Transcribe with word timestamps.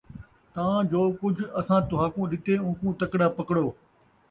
تاں 0.53 0.77
جو 0.91 1.01
کُجھ 1.19 1.41
اَساں 1.59 1.81
تُہاکوں 1.89 2.27
ݙتے 2.31 2.53
اُوکوں 2.65 2.91
تکڑا 2.99 3.27
پکڑو، 3.37 3.65